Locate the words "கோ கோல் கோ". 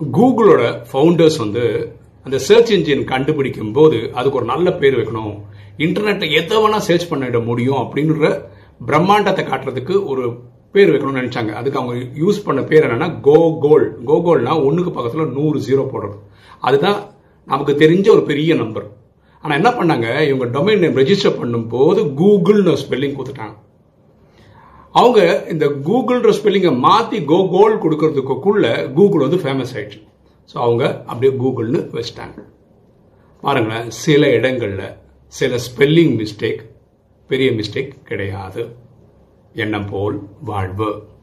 13.20-14.16